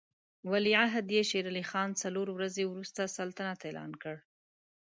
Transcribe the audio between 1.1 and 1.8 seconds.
یې شېر علي